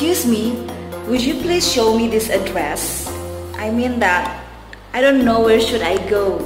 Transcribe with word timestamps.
Excuse 0.00 0.24
me, 0.24 0.56
would 1.12 1.20
you 1.20 1.34
please 1.44 1.60
show 1.60 1.92
me 1.92 2.08
this 2.08 2.30
address? 2.30 3.04
I 3.60 3.68
mean 3.68 4.00
that 4.00 4.32
I 4.94 5.02
don't 5.02 5.26
know 5.26 5.44
where 5.44 5.60
should 5.60 5.82
I 5.82 6.00
go. 6.08 6.40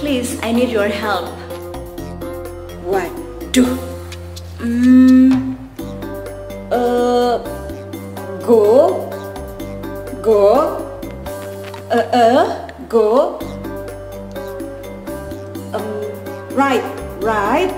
Please, 0.00 0.40
I 0.40 0.50
need 0.50 0.70
your 0.70 0.88
help. 0.88 1.28
Waduh. 2.88 3.76
Hmm. 4.56 5.60
Uh, 6.72 7.36
go. 8.40 9.12
Go. 10.24 10.80
Uh, 11.92 12.08
uh, 12.16 12.72
go. 12.88 13.36
Um, 15.76 15.84
right, 16.56 16.80
right. 17.20 17.68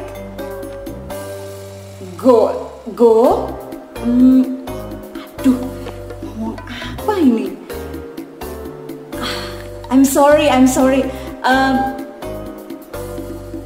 Go, 2.14 2.70
go. 2.94 3.50
Hmm. 3.98 4.57
I'm 9.88 10.04
sorry, 10.04 10.52
I'm 10.52 10.68
sorry. 10.68 11.08
Um, 11.40 11.96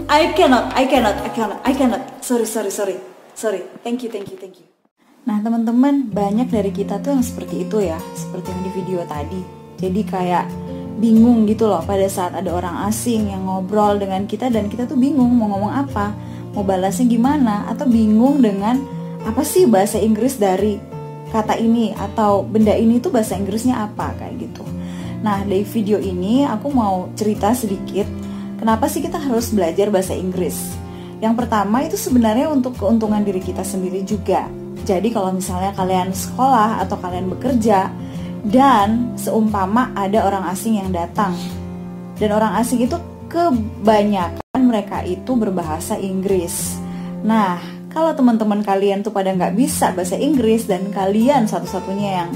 I 0.06 0.30
cannot, 0.38 0.70
I 0.78 0.86
cannot, 0.86 1.18
I 1.18 1.30
cannot, 1.34 1.58
I 1.66 1.72
cannot. 1.74 2.02
Sorry, 2.22 2.46
sorry, 2.46 2.70
sorry, 2.70 2.96
sorry. 3.34 3.66
Thank 3.82 4.06
you, 4.06 4.08
thank 4.08 4.30
you, 4.30 4.38
thank 4.38 4.62
you. 4.62 4.66
Nah 5.26 5.42
teman-teman 5.42 6.10
banyak 6.14 6.46
dari 6.46 6.70
kita 6.70 7.02
tuh 7.02 7.18
yang 7.18 7.26
seperti 7.26 7.66
itu 7.66 7.82
ya, 7.82 7.98
seperti 8.14 8.54
yang 8.54 8.62
di 8.62 8.70
video 8.70 9.00
tadi. 9.02 9.42
Jadi 9.82 10.00
kayak 10.06 10.46
bingung 11.02 11.42
gitu 11.50 11.66
loh 11.66 11.82
pada 11.82 12.06
saat 12.06 12.38
ada 12.38 12.54
orang 12.54 12.86
asing 12.86 13.34
yang 13.34 13.42
ngobrol 13.42 13.98
dengan 13.98 14.22
kita 14.30 14.46
dan 14.46 14.70
kita 14.70 14.86
tuh 14.86 14.94
bingung 14.94 15.34
mau 15.34 15.50
ngomong 15.50 15.74
apa, 15.74 16.14
mau 16.54 16.62
balasnya 16.62 17.10
gimana, 17.10 17.66
atau 17.66 17.90
bingung 17.90 18.38
dengan 18.38 18.78
apa 19.26 19.42
sih 19.42 19.66
bahasa 19.66 19.98
Inggris 19.98 20.38
dari 20.38 20.78
kata 21.34 21.58
ini 21.58 21.98
atau 21.98 22.46
benda 22.46 22.78
ini 22.78 23.02
tuh 23.02 23.10
bahasa 23.10 23.34
Inggrisnya 23.34 23.90
apa 23.90 24.14
kayak 24.22 24.38
gitu. 24.38 24.62
Nah 25.22 25.46
dari 25.46 25.62
video 25.62 26.02
ini 26.02 26.42
aku 26.44 26.68
mau 26.74 27.08
cerita 27.14 27.54
sedikit 27.54 28.04
Kenapa 28.62 28.86
sih 28.86 29.02
kita 29.02 29.18
harus 29.18 29.50
belajar 29.50 29.90
bahasa 29.90 30.14
Inggris? 30.14 30.54
Yang 31.18 31.34
pertama 31.34 31.82
itu 31.82 31.98
sebenarnya 31.98 32.46
untuk 32.46 32.78
keuntungan 32.78 33.18
diri 33.26 33.42
kita 33.42 33.66
sendiri 33.66 34.06
juga. 34.06 34.46
Jadi 34.86 35.10
kalau 35.10 35.34
misalnya 35.34 35.74
kalian 35.74 36.14
sekolah 36.14 36.78
atau 36.78 36.94
kalian 37.02 37.26
bekerja 37.26 37.90
dan 38.46 39.18
seumpama 39.18 39.90
ada 39.98 40.22
orang 40.22 40.46
asing 40.46 40.78
yang 40.78 40.94
datang 40.94 41.34
dan 42.22 42.30
orang 42.38 42.54
asing 42.62 42.86
itu 42.86 42.94
kebanyakan 43.26 44.62
mereka 44.62 45.02
itu 45.02 45.34
berbahasa 45.34 45.98
Inggris. 45.98 46.78
Nah, 47.26 47.58
kalau 47.90 48.14
teman-teman 48.14 48.62
kalian 48.62 49.02
tuh 49.02 49.10
pada 49.10 49.34
nggak 49.34 49.58
bisa 49.58 49.90
bahasa 49.90 50.14
Inggris 50.14 50.70
dan 50.70 50.86
kalian 50.94 51.50
satu-satunya 51.50 52.10
yang 52.22 52.30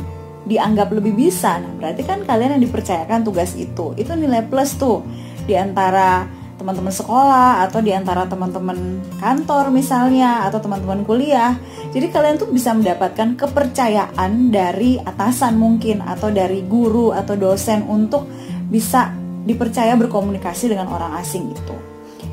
dianggap 0.46 0.94
lebih 0.94 1.12
bisa, 1.18 1.58
nah 1.58 1.74
berarti 1.74 2.06
kan 2.06 2.22
kalian 2.22 2.56
yang 2.58 2.62
dipercayakan 2.62 3.26
tugas 3.26 3.58
itu. 3.58 3.92
Itu 3.98 4.14
nilai 4.14 4.46
plus 4.46 4.78
tuh 4.78 5.02
di 5.42 5.58
antara 5.58 6.26
teman-teman 6.56 6.94
sekolah 6.94 7.68
atau 7.68 7.84
di 7.84 7.92
antara 7.92 8.24
teman-teman 8.24 9.04
kantor 9.20 9.68
misalnya 9.68 10.48
atau 10.48 10.62
teman-teman 10.62 11.04
kuliah. 11.04 11.58
Jadi 11.92 12.08
kalian 12.08 12.40
tuh 12.40 12.48
bisa 12.48 12.72
mendapatkan 12.72 13.36
kepercayaan 13.36 14.48
dari 14.48 14.96
atasan 15.02 15.60
mungkin 15.60 16.00
atau 16.00 16.32
dari 16.32 16.64
guru 16.64 17.12
atau 17.12 17.36
dosen 17.36 17.84
untuk 17.84 18.24
bisa 18.66 19.12
dipercaya 19.46 19.94
berkomunikasi 19.94 20.72
dengan 20.72 20.90
orang 20.90 21.18
asing 21.22 21.52
itu. 21.54 21.76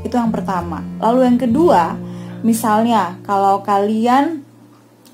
Itu 0.02 0.16
yang 0.18 0.32
pertama. 0.34 0.82
Lalu 0.98 1.20
yang 1.28 1.38
kedua, 1.38 1.94
misalnya 2.42 3.20
kalau 3.28 3.62
kalian 3.62 4.42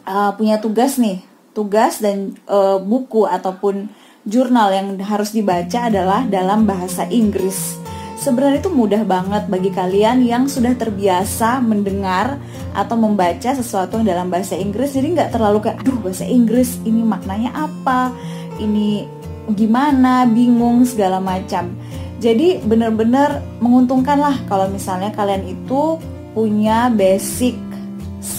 uh, 0.05 0.31
punya 0.37 0.61
tugas 0.61 0.95
nih, 0.95 1.28
tugas 1.59 1.99
dan 1.99 2.39
uh, 2.47 2.79
buku 2.79 3.27
ataupun 3.27 3.91
jurnal 4.23 4.71
yang 4.71 4.95
harus 5.03 5.35
dibaca 5.35 5.91
adalah 5.91 6.23
dalam 6.23 6.63
bahasa 6.63 7.03
Inggris. 7.11 7.75
Sebenarnya 8.19 8.63
itu 8.63 8.71
mudah 8.71 9.03
banget 9.03 9.47
bagi 9.51 9.71
kalian 9.71 10.23
yang 10.23 10.47
sudah 10.47 10.75
terbiasa 10.75 11.59
mendengar 11.59 12.39
atau 12.71 12.95
membaca 12.95 13.51
sesuatu 13.51 13.99
yang 13.99 14.07
dalam 14.07 14.27
bahasa 14.31 14.55
Inggris. 14.55 14.95
Jadi 14.95 15.19
nggak 15.19 15.35
terlalu 15.35 15.67
kayak 15.67 15.83
aduh 15.83 15.99
bahasa 15.99 16.23
Inggris 16.23 16.79
ini 16.87 17.03
maknanya 17.03 17.51
apa? 17.67 18.11
Ini 18.59 19.07
gimana? 19.55 20.27
Bingung 20.27 20.83
segala 20.83 21.23
macam. 21.23 21.75
Jadi 22.19 22.59
benar-benar 22.59 23.39
menguntungkan 23.63 24.19
lah 24.19 24.35
kalau 24.51 24.67
misalnya 24.67 25.15
kalian 25.15 25.47
itu 25.47 25.95
punya 26.35 26.91
basic 26.91 27.55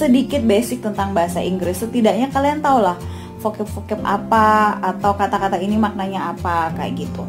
sedikit 0.01 0.41
basic 0.41 0.81
tentang 0.81 1.13
bahasa 1.13 1.45
Inggris 1.45 1.85
setidaknya 1.85 2.33
kalian 2.33 2.65
tahu 2.65 2.81
lah 2.81 2.97
vocab-vocab 3.45 4.01
apa 4.05 4.81
atau 4.81 5.13
kata-kata 5.17 5.61
ini 5.61 5.77
maknanya 5.77 6.33
apa 6.33 6.73
kayak 6.77 7.05
gitu 7.05 7.25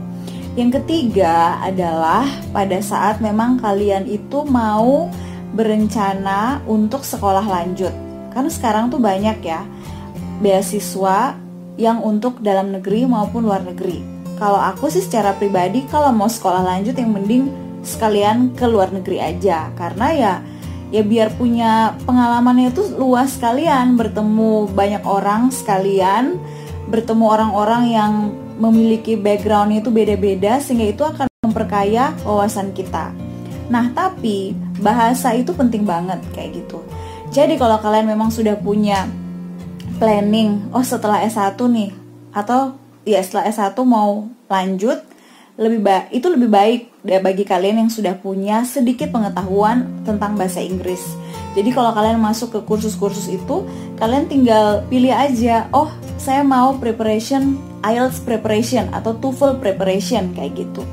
yang 0.60 0.68
ketiga 0.68 1.64
adalah 1.64 2.28
pada 2.52 2.84
saat 2.84 3.24
memang 3.24 3.56
kalian 3.56 4.04
itu 4.04 4.44
mau 4.44 5.08
berencana 5.56 6.60
untuk 6.68 7.08
sekolah 7.08 7.44
lanjut. 7.44 7.92
Karena 8.32 8.52
sekarang 8.52 8.92
tuh 8.92 9.00
banyak 9.00 9.40
ya 9.44 9.64
beasiswa 10.44 11.40
yang 11.80 12.04
untuk 12.04 12.44
dalam 12.44 12.76
negeri 12.76 13.08
maupun 13.08 13.48
luar 13.48 13.64
negeri. 13.64 14.04
Kalau 14.36 14.60
aku 14.60 14.92
sih 14.92 15.00
secara 15.00 15.38
pribadi 15.40 15.88
kalau 15.88 16.12
mau 16.12 16.28
sekolah 16.28 16.68
lanjut 16.68 17.00
yang 17.00 17.16
mending 17.16 17.48
sekalian 17.86 18.52
ke 18.52 18.68
luar 18.68 18.92
negeri 18.92 19.24
aja 19.24 19.72
karena 19.80 20.08
ya 20.14 20.34
ya 20.92 21.02
biar 21.02 21.34
punya 21.40 21.96
pengalamannya 22.04 22.76
itu 22.76 22.84
luas 23.00 23.40
sekalian 23.40 23.96
bertemu 23.96 24.68
banyak 24.76 25.04
orang 25.08 25.48
sekalian 25.50 26.36
bertemu 26.92 27.26
orang-orang 27.26 27.84
yang 27.88 28.14
memiliki 28.60 29.16
background 29.16 29.72
itu 29.74 29.90
beda-beda 29.90 30.60
sehingga 30.60 30.92
itu 30.92 31.04
akan 31.08 31.26
memperkaya 31.42 32.14
wawasan 32.28 32.76
kita. 32.76 33.10
Nah, 33.72 33.90
tapi 33.96 34.54
bahasa 34.84 35.32
itu 35.32 35.56
penting 35.56 35.88
banget 35.88 36.20
kayak 36.36 36.62
gitu. 36.62 36.84
Jadi 37.32 37.56
kalau 37.56 37.80
kalian 37.80 38.12
memang 38.12 38.28
sudah 38.28 38.60
punya 38.60 39.08
planning, 39.98 40.68
oh 40.76 40.84
setelah 40.84 41.24
S1 41.24 41.56
nih 41.56 41.96
atau 42.36 42.76
ya 43.08 43.24
setelah 43.24 43.48
S1 43.48 43.74
mau 43.88 44.28
lanjut 44.52 45.00
lebih 45.60 45.84
baik 45.84 46.06
itu 46.16 46.28
lebih 46.32 46.50
baik 46.50 46.82
bagi 47.02 47.44
kalian 47.44 47.86
yang 47.86 47.92
sudah 47.92 48.16
punya 48.16 48.64
sedikit 48.64 49.12
pengetahuan 49.12 49.90
tentang 50.08 50.38
bahasa 50.40 50.62
Inggris. 50.64 51.02
Jadi 51.52 51.76
kalau 51.76 51.92
kalian 51.92 52.22
masuk 52.22 52.56
ke 52.56 52.60
kursus-kursus 52.64 53.28
itu, 53.28 53.68
kalian 54.00 54.30
tinggal 54.32 54.88
pilih 54.88 55.12
aja, 55.12 55.68
oh 55.76 55.92
saya 56.16 56.46
mau 56.48 56.80
preparation 56.80 57.60
IELTS 57.84 58.24
preparation 58.24 58.88
atau 58.96 59.18
TOEFL 59.18 59.60
preparation 59.60 60.32
kayak 60.32 60.56
gitu. 60.56 60.86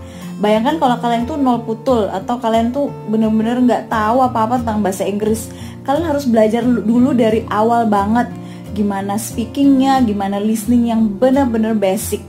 Bayangkan 0.42 0.82
kalau 0.82 0.96
kalian 0.98 1.26
tuh 1.26 1.38
nol 1.38 1.62
putul 1.62 2.10
atau 2.10 2.38
kalian 2.38 2.74
tuh 2.74 2.90
bener-bener 3.10 3.58
nggak 3.62 3.90
tahu 3.90 4.22
apa-apa 4.22 4.62
tentang 4.62 4.82
bahasa 4.82 5.06
Inggris. 5.06 5.50
Kalian 5.86 6.06
harus 6.10 6.24
belajar 6.26 6.62
dulu 6.64 7.14
dari 7.14 7.46
awal 7.50 7.86
banget 7.86 8.26
gimana 8.74 9.18
speakingnya, 9.18 9.98
gimana 10.06 10.38
listening 10.38 10.90
yang 10.90 11.06
bener-bener 11.06 11.74
basic. 11.74 12.22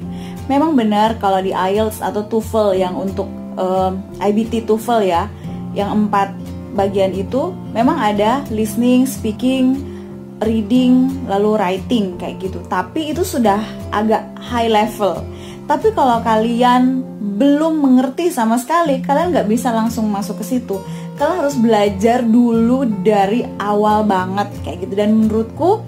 Memang 0.49 0.73
benar 0.73 1.21
kalau 1.21 1.39
di 1.39 1.53
IELTS 1.53 2.01
atau 2.01 2.25
TOEFL 2.25 2.73
yang 2.73 2.97
untuk 2.97 3.29
um, 3.55 4.01
IBT 4.17 4.65
TOEFL 4.65 5.05
ya, 5.05 5.29
yang 5.77 6.09
empat 6.09 6.33
bagian 6.73 7.13
itu 7.13 7.53
memang 7.73 8.01
ada 8.01 8.41
listening, 8.49 9.05
speaking, 9.05 9.77
reading 10.41 11.25
lalu 11.29 11.53
writing 11.59 12.17
kayak 12.17 12.41
gitu. 12.41 12.59
Tapi 12.65 13.13
itu 13.13 13.21
sudah 13.21 13.61
agak 13.93 14.25
high 14.39 14.71
level. 14.71 15.21
Tapi 15.69 15.93
kalau 15.93 16.17
kalian 16.25 17.05
belum 17.37 17.79
mengerti 17.79 18.33
sama 18.33 18.57
sekali 18.57 19.05
kalian 19.05 19.31
nggak 19.31 19.47
bisa 19.47 19.69
langsung 19.69 20.09
masuk 20.09 20.41
ke 20.41 20.45
situ. 20.57 20.81
Kalian 21.19 21.45
harus 21.45 21.55
belajar 21.59 22.25
dulu 22.25 22.87
dari 23.05 23.45
awal 23.61 24.07
banget 24.07 24.49
kayak 24.65 24.87
gitu. 24.87 24.93
Dan 24.97 25.13
menurutku 25.13 25.83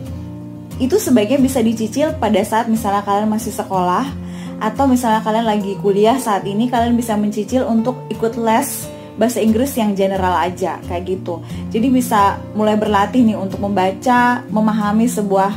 itu 0.77 0.97
sebaiknya 0.97 1.39
bisa 1.41 1.61
dicicil 1.61 2.13
pada 2.17 2.41
saat 2.41 2.69
misalnya 2.69 3.05
kalian 3.05 3.29
masih 3.29 3.53
sekolah 3.53 4.20
atau 4.61 4.85
misalnya 4.85 5.25
kalian 5.25 5.49
lagi 5.49 5.73
kuliah 5.81 6.21
saat 6.21 6.45
ini 6.45 6.69
kalian 6.69 6.93
bisa 6.93 7.17
mencicil 7.17 7.65
untuk 7.65 7.97
ikut 8.13 8.37
les 8.37 8.85
bahasa 9.17 9.41
Inggris 9.41 9.73
yang 9.75 9.97
general 9.97 10.37
aja 10.37 10.77
kayak 10.85 11.03
gitu. 11.09 11.41
Jadi 11.73 11.89
bisa 11.89 12.37
mulai 12.53 12.77
berlatih 12.77 13.25
nih 13.25 13.35
untuk 13.35 13.59
membaca, 13.59 14.45
memahami 14.53 15.09
sebuah 15.09 15.51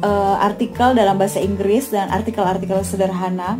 uh, 0.00 0.36
artikel 0.40 0.94
dalam 0.94 1.18
bahasa 1.18 1.42
Inggris 1.42 1.90
dan 1.90 2.08
artikel-artikel 2.08 2.80
sederhana. 2.86 3.58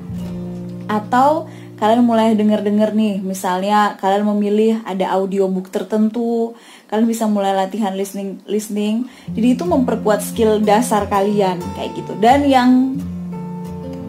Atau 0.87 1.51
kalian 1.77 2.07
mulai 2.07 2.33
denger-denger 2.39 2.95
nih 2.97 3.21
misalnya 3.21 4.01
kalian 4.01 4.25
memilih 4.25 4.81
ada 4.89 5.13
audiobook 5.13 5.69
tertentu 5.69 6.57
kalian 6.89 7.05
bisa 7.05 7.29
mulai 7.29 7.53
latihan 7.53 7.93
listening 7.93 8.39
listening. 8.47 9.11
Jadi 9.35 9.59
itu 9.59 9.67
memperkuat 9.67 10.23
skill 10.23 10.63
dasar 10.63 11.11
kalian 11.11 11.59
kayak 11.75 11.91
gitu. 11.99 12.15
Dan 12.23 12.47
yang 12.47 12.97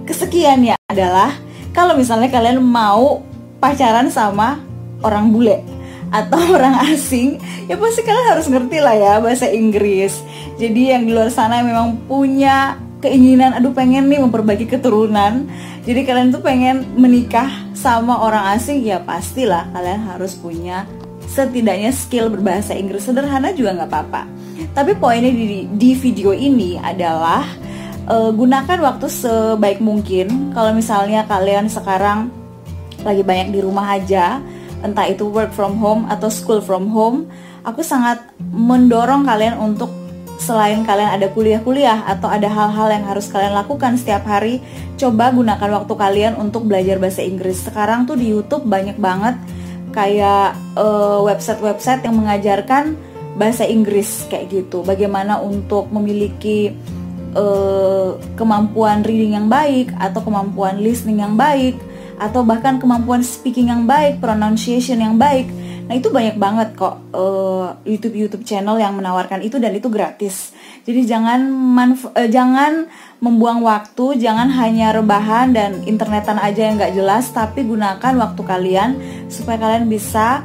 kesekian 0.08 0.64
ya 0.64 0.76
adalah 0.88 1.36
kalau 1.76 2.00
misalnya 2.00 2.32
kalian 2.32 2.64
mau 2.64 3.22
pacaran 3.60 4.08
sama 4.08 4.64
orang 5.04 5.30
bule 5.36 5.60
atau 6.08 6.40
orang 6.56 6.88
asing 6.88 7.38
ya 7.68 7.76
pasti 7.76 8.02
kalian 8.08 8.28
harus 8.32 8.48
ngerti 8.48 8.80
lah 8.80 8.96
ya 8.96 9.14
bahasa 9.20 9.52
Inggris. 9.52 10.24
Jadi 10.56 10.96
yang 10.96 11.06
di 11.06 11.12
luar 11.12 11.30
sana 11.30 11.60
memang 11.62 12.00
punya 12.08 12.80
keinginan 13.04 13.54
aduh 13.54 13.76
pengen 13.76 14.08
nih 14.08 14.24
memperbaiki 14.24 14.66
keturunan. 14.72 15.46
Jadi 15.84 16.02
kalian 16.08 16.32
tuh 16.32 16.42
pengen 16.44 16.88
menikah 16.96 17.52
sama 17.76 18.18
orang 18.20 18.58
asing 18.58 18.84
ya 18.84 19.04
pastilah 19.04 19.70
kalian 19.76 20.04
harus 20.08 20.34
punya 20.36 20.88
setidaknya 21.28 21.92
skill 21.92 22.32
berbahasa 22.32 22.74
Inggris. 22.74 23.06
Sederhana 23.06 23.52
juga 23.52 23.76
nggak 23.76 23.92
apa-apa. 23.92 24.24
Tapi 24.74 24.98
poinnya 24.98 25.30
di, 25.30 25.70
di 25.70 25.92
video 25.94 26.34
ini 26.34 26.82
adalah 26.82 27.46
uh, 28.08 28.32
gunakan 28.34 28.80
waktu 28.82 29.08
sebaik 29.08 29.84
mungkin 29.84 30.56
kalau 30.56 30.72
misalnya 30.74 31.28
kalian 31.28 31.68
sekarang 31.68 32.32
lagi 33.06 33.22
banyak 33.22 33.54
di 33.54 33.60
rumah 33.62 33.96
aja 33.96 34.42
entah 34.82 35.06
itu 35.06 35.30
work 35.30 35.54
from 35.54 35.78
home 35.78 36.08
atau 36.10 36.28
school 36.32 36.60
from 36.64 36.90
home 36.90 37.30
aku 37.68 37.84
sangat 37.84 38.24
mendorong 38.40 39.28
kalian 39.28 39.60
untuk 39.60 39.92
selain 40.38 40.86
kalian 40.86 41.18
ada 41.18 41.28
kuliah-kuliah 41.34 42.08
atau 42.08 42.30
ada 42.30 42.48
hal-hal 42.48 42.88
yang 42.94 43.06
harus 43.10 43.28
kalian 43.28 43.58
lakukan 43.58 43.98
setiap 43.98 44.24
hari, 44.24 44.62
coba 44.96 45.34
gunakan 45.34 45.82
waktu 45.82 45.94
kalian 45.98 46.34
untuk 46.38 46.70
belajar 46.70 47.02
bahasa 47.02 47.26
Inggris. 47.26 47.66
Sekarang 47.66 48.06
tuh 48.06 48.16
di 48.16 48.32
YouTube 48.32 48.64
banyak 48.70 49.02
banget 49.02 49.36
kayak 49.92 50.56
uh, 50.78 51.26
website-website 51.26 52.06
yang 52.06 52.16
mengajarkan 52.22 52.96
bahasa 53.36 53.66
Inggris 53.66 54.30
kayak 54.30 54.54
gitu. 54.54 54.86
Bagaimana 54.86 55.42
untuk 55.42 55.90
memiliki 55.90 56.72
uh, 57.34 58.16
kemampuan 58.40 59.04
reading 59.04 59.36
yang 59.36 59.48
baik 59.50 59.92
atau 59.98 60.22
kemampuan 60.24 60.80
listening 60.80 61.20
yang 61.20 61.36
baik 61.36 61.76
atau 62.18 62.42
bahkan 62.42 62.82
kemampuan 62.82 63.22
speaking 63.22 63.70
yang 63.70 63.86
baik, 63.86 64.22
pronunciation 64.22 65.02
yang 65.02 65.18
baik 65.18 65.50
Nah 65.88 65.96
itu 65.96 66.12
banyak 66.12 66.36
banget 66.36 66.76
kok 66.76 67.00
uh, 67.16 67.80
YouTube 67.88 68.20
YouTube 68.20 68.44
channel 68.44 68.76
yang 68.76 69.00
menawarkan 69.00 69.40
itu 69.40 69.56
dan 69.56 69.72
itu 69.72 69.88
gratis. 69.88 70.52
Jadi 70.84 71.08
jangan 71.08 71.48
manf 71.48 72.12
uh, 72.12 72.28
jangan 72.28 72.92
membuang 73.24 73.64
waktu, 73.64 74.20
jangan 74.20 74.52
hanya 74.52 74.92
rebahan 74.92 75.56
dan 75.56 75.88
internetan 75.88 76.38
aja 76.44 76.68
yang 76.68 76.76
nggak 76.76 76.94
jelas, 76.94 77.32
tapi 77.32 77.64
gunakan 77.64 78.14
waktu 78.20 78.42
kalian 78.44 78.90
supaya 79.32 79.58
kalian 79.58 79.88
bisa 79.88 80.44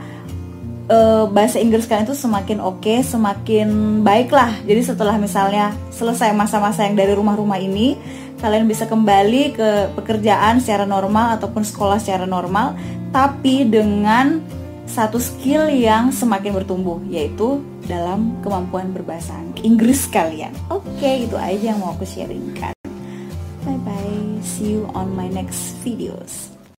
uh, 0.88 1.28
bahasa 1.30 1.60
Inggris 1.60 1.86
kalian 1.86 2.08
itu 2.08 2.16
semakin 2.16 2.58
oke, 2.58 2.82
okay, 2.82 3.04
semakin 3.04 4.00
baik 4.02 4.32
lah. 4.32 4.50
Jadi 4.66 4.82
setelah 4.82 5.14
misalnya 5.20 5.76
selesai 5.94 6.32
masa-masa 6.34 6.86
yang 6.88 6.96
dari 6.98 7.12
rumah-rumah 7.14 7.60
ini, 7.60 7.94
kalian 8.42 8.66
bisa 8.66 8.88
kembali 8.90 9.54
ke 9.54 9.70
pekerjaan 9.94 10.58
secara 10.58 10.88
normal 10.88 11.38
ataupun 11.38 11.62
sekolah 11.62 12.02
secara 12.02 12.26
normal, 12.26 12.74
tapi 13.14 13.68
dengan 13.68 14.42
satu 14.82 15.16
skill 15.16 15.70
yang 15.72 16.10
semakin 16.10 16.52
bertumbuh 16.52 17.00
yaitu 17.08 17.62
dalam 17.86 18.36
kemampuan 18.42 18.90
berbahasa 18.90 19.32
Inggris 19.62 20.04
kalian. 20.10 20.52
Oke, 20.68 20.84
okay, 20.98 21.14
itu 21.24 21.38
aja 21.38 21.72
yang 21.72 21.78
mau 21.80 21.94
aku 21.94 22.04
sharingkan. 22.04 22.74
Bye 23.62 23.78
bye. 23.86 24.42
See 24.42 24.74
you 24.74 24.90
on 24.92 25.14
my 25.14 25.30
next 25.30 25.78
videos. 25.86 26.51